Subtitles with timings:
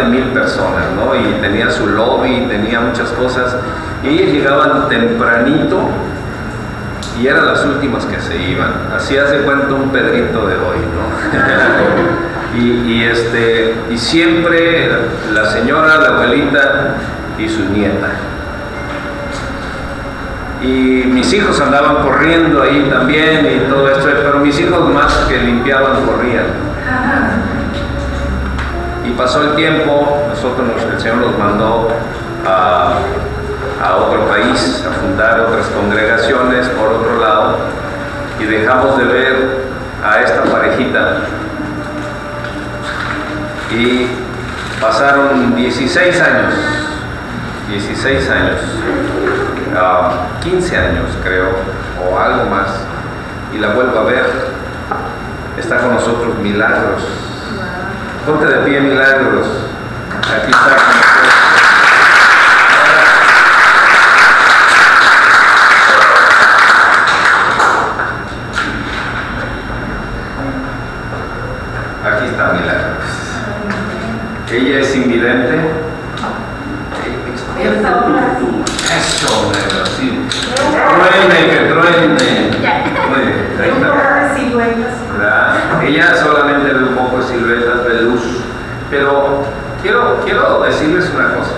[0.00, 1.14] de mil personas, ¿no?
[1.14, 3.56] Y tenía su lobby, tenía muchas cosas.
[4.02, 5.78] Y ellos llegaban tempranito
[7.20, 8.72] y eran las últimas que se iban.
[8.94, 12.58] Así hace cuenta un Pedrito de hoy, ¿no?
[12.58, 14.90] y, este, y siempre
[15.32, 16.94] la señora, la abuelita
[17.38, 18.08] y su nieta.
[20.62, 25.38] Y mis hijos andaban corriendo ahí también y todo esto, pero mis hijos más que
[25.38, 26.44] limpiaban corrían.
[29.10, 31.88] Y pasó el tiempo, nosotros el Señor nos mandó
[32.46, 32.94] a,
[33.96, 37.56] otro país, a fundar otras congregaciones por otro lado,
[38.38, 39.64] y dejamos de ver
[40.04, 41.16] a esta parejita.
[43.76, 44.06] Y
[44.80, 46.54] pasaron 16 años,
[47.68, 48.60] 16 años,
[50.44, 51.48] 15 ah, años creo,
[52.08, 52.68] o algo más,
[53.52, 54.26] y la vuelvo a ver.
[55.58, 57.19] Está con nosotros Milagros.
[58.26, 59.46] Ponte de pie, Milagros.
[60.18, 60.76] Aquí está.
[72.06, 73.10] Aquí está Milagros.
[74.52, 75.60] Ella es invidente.
[78.90, 79.52] Eso,
[79.96, 80.06] sí.
[80.48, 82.06] Truene, que truene.
[83.08, 84.10] Muy bien, ahí está.
[85.82, 88.22] Ella solamente ve un poco de siluetas de luz.
[88.90, 89.44] Pero
[89.82, 91.52] quiero, quiero decirles una cosa.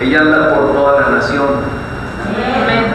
[0.00, 1.48] Ella anda por toda la nación.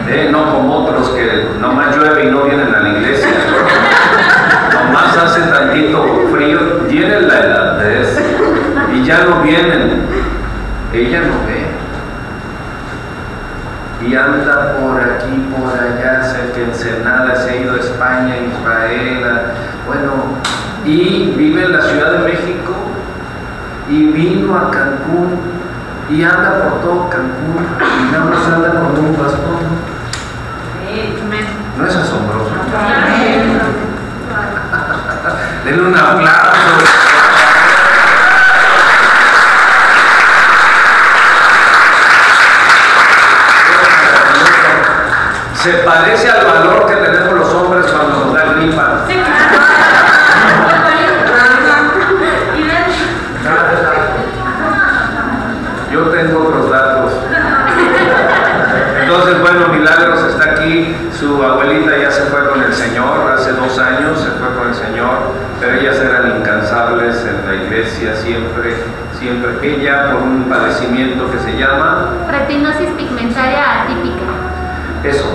[0.08, 3.28] Eh, no como otros que nomás llueve y no vienen a la iglesia.
[4.72, 8.20] nomás hace tantito frío, tienen la edad de eso.
[8.92, 10.02] Y ya no vienen.
[10.92, 11.70] Ella no ve
[14.06, 19.24] y anda por aquí, por allá, cerca de Ensenada, se ha ido a España, Israel,
[19.86, 20.12] bueno,
[20.84, 22.89] y vive en la Ciudad de México
[23.90, 25.38] y vino a Cancún
[26.08, 29.90] y anda por todo Cancún y nada más anda con un bastón.
[31.76, 32.50] ¿No es asombroso?
[35.64, 37.00] Denle un aplauso.
[45.62, 49.04] se parece al valor que tenemos los hombres cuando nos dan gripa.
[49.06, 49.22] Sí,
[55.92, 57.12] Yo tengo otros datos.
[59.02, 63.78] Entonces, bueno, Milagros está aquí, su abuelita ya se fue con el Señor, hace dos
[63.78, 65.18] años se fue con el Señor,
[65.60, 68.76] pero ellas eran incansables en la iglesia siempre,
[69.18, 69.50] siempre.
[69.62, 72.19] Ella por un padecimiento que se llama...
[72.30, 74.22] Retinosis pigmentaria atípica.
[75.02, 75.24] Eso.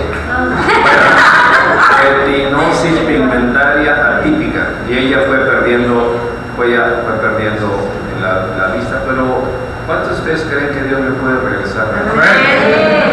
[2.02, 4.68] Retinosis pigmentaria atípica.
[4.88, 6.16] Y ella fue perdiendo,
[6.56, 7.90] fue, ya, fue perdiendo
[8.20, 9.02] la, vista.
[9.06, 9.44] Pero,
[9.86, 11.86] ¿cuántos de ustedes creen que Dios le puede regresar?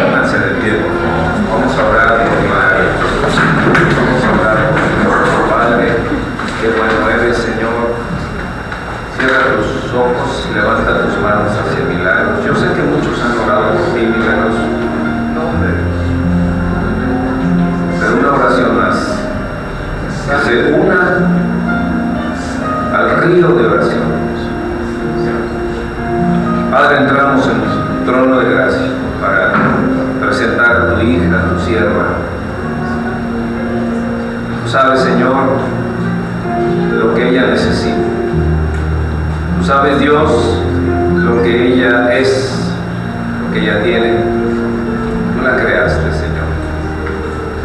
[0.04, 0.80] Pónganse de pie,
[1.50, 4.13] Vamos a orar por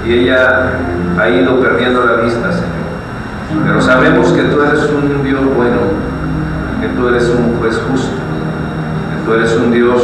[0.10, 0.72] y ella
[1.20, 3.64] ha ido perdiendo la vista, Señor.
[3.64, 5.78] Pero sabemos que tú eres un Dios bueno,
[6.82, 10.02] que tú eres un juez justo, que tú eres un Dios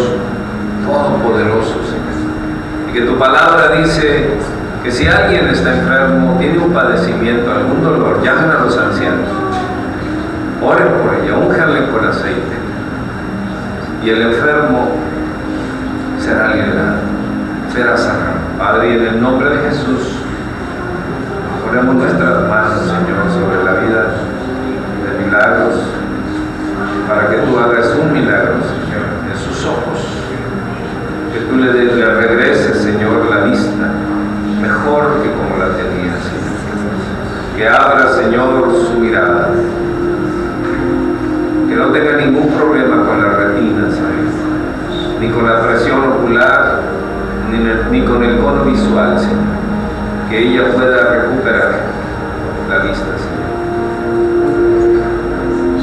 [0.86, 2.06] todopoderoso, Señor.
[2.88, 4.30] Y que tu palabra dice
[4.84, 9.28] que si alguien está enfermo, tiene un padecimiento, algún dolor, llamen a los ancianos,
[10.62, 12.56] oren por ella, únjanle con aceite,
[14.04, 14.90] y el enfermo
[16.20, 17.00] será liberado,
[17.74, 18.46] será sanado.
[18.58, 20.08] Padre, en el nombre de Jesús,
[21.66, 24.08] ponemos nuestras manos, Señor, sobre la vida
[25.04, 25.84] de milagros,
[27.10, 30.00] para que tú hagas un milagro, Señor, en sus ojos.
[31.34, 33.92] Que tú le, le regreses, Señor, la vista,
[34.62, 36.56] mejor que como la tenía, Señor.
[37.58, 39.50] Que abra, Señor, su mirada.
[41.68, 46.96] Que no tenga ningún problema con la retina, Señor, ni con la presión ocular
[47.92, 49.55] ni, con el cono visual, Señor.
[50.36, 51.72] Que ella pueda recuperar
[52.70, 53.56] la vista, Señor.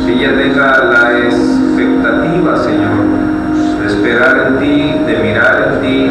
[0.05, 3.01] Que ella tenga la expectativa, Señor,
[3.81, 6.11] de esperar en ti, de mirar en ti,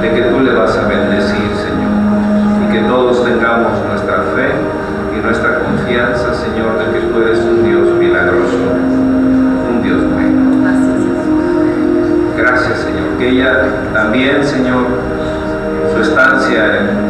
[0.00, 1.92] de que tú le vas a bendecir, Señor.
[2.64, 4.48] Y que todos tengamos nuestra fe
[5.14, 8.56] y nuestra confianza, Señor, de que tú eres un Dios milagroso,
[9.70, 10.40] un Dios bueno.
[12.38, 13.18] Gracias, Señor.
[13.18, 14.86] Que ella también, Señor,
[15.94, 17.05] su estancia en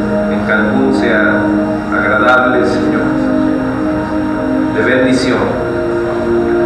[0.46, 1.40] Cancún sea
[1.93, 3.02] agradable, Señor,
[4.76, 5.38] de bendición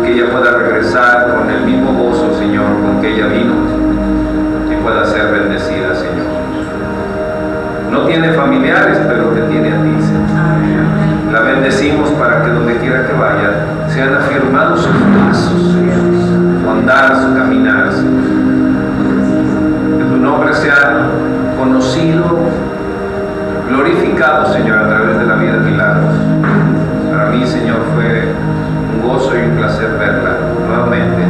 [0.04, 3.54] que ella pueda regresar con el mismo gozo, Señor, con que ella vino
[4.70, 6.28] y pueda ser bendecida, Señor.
[7.90, 11.32] No tiene familiares, pero te tiene a ti, Señor.
[11.32, 17.16] La bendecimos para que donde quiera que vaya sean afirmados sus pasos, Señor, su andar,
[17.16, 18.09] su caminar, Señor.
[23.80, 26.14] Glorificado, Señor, a través de la vida de milagros.
[27.10, 28.28] Para mí, Señor, fue
[28.94, 30.36] un gozo y un placer verla
[30.66, 31.22] nuevamente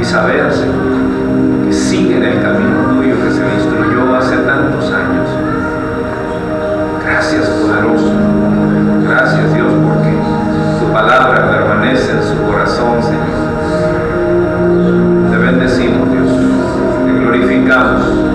[0.00, 4.92] y saber, Señor, que sigue en el camino tuyo que se le instruyó hace tantos
[4.92, 5.28] años.
[7.04, 8.12] Gracias, poderoso.
[9.08, 10.12] Gracias, Dios, porque
[10.78, 13.40] tu palabra permanece en su corazón, Señor.
[15.30, 16.28] Te bendecimos, Dios.
[17.06, 18.29] Te glorificamos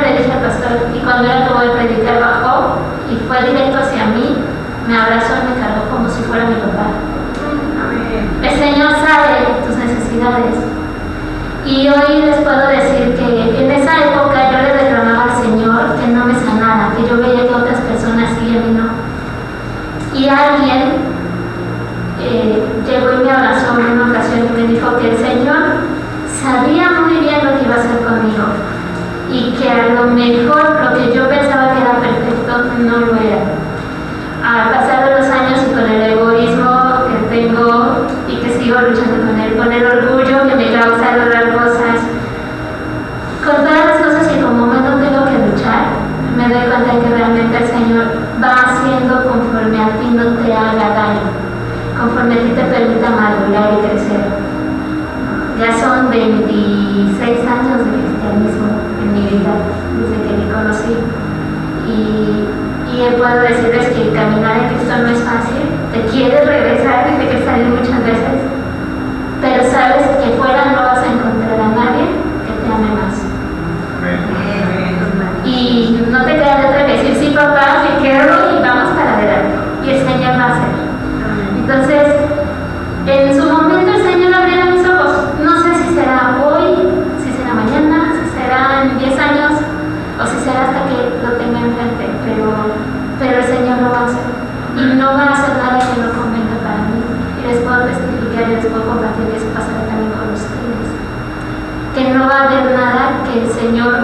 [0.00, 0.88] le dije al pastor.
[0.94, 2.78] Y cuando él acabó de predicar, bajó
[3.10, 4.36] y fue directo hacia mí,
[4.88, 6.94] me abrazó y me cargó como si fuera mi papá.
[8.42, 10.56] El Señor sabe tus necesidades.
[11.66, 16.08] Y hoy les puedo decir que en esa época yo le reclamaba al Señor que
[16.08, 18.88] no me sanara, que yo veía que otras personas sí y a mí no.
[20.12, 21.14] Y alguien
[22.20, 25.56] eh, llegó y me abrazó en una ocasión y me dijo que el Señor
[26.42, 28.44] sabía muy bien lo que iba a hacer conmigo
[29.34, 33.42] y que a lo mejor lo que yo pensaba que era perfecto no lo era.
[34.44, 36.70] Al pasar de los años y con el egoísmo
[37.08, 41.33] que tengo y que sigo luchando con él, con el orgullo que me causa lograr
[63.16, 65.62] puedo que caminar en Cristo no es fácil.
[65.92, 68.38] Te quieres regresar, te quieres salir muchas veces,
[69.40, 72.06] pero sabes que fuera no vas a encontrar a nadie
[72.44, 73.16] que te ame más.
[74.02, 74.44] Amén.
[90.44, 92.52] obedecer hasta que lo tenga enfrente, pero,
[93.18, 94.28] pero el Señor lo va a hacer.
[94.76, 97.00] Y no va a hacer nada que no convenga para mí.
[97.40, 100.88] Y les puedo testificar y les puedo compartir que eso pasará también con ustedes.
[101.94, 103.94] Que no va a haber nada que el Señor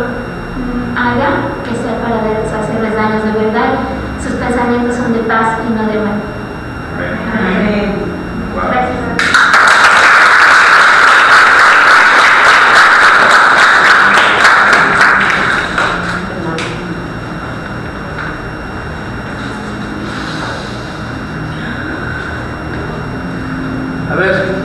[0.96, 1.30] haga
[1.62, 2.16] que sea para
[2.62, 3.74] hacerles daños de verdad.
[4.22, 6.18] Sus pensamientos son de paz y no de mal.
[8.56, 9.10] Gracias.
[24.10, 24.60] A ver,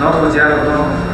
[0.00, 1.04] no, pues ya no.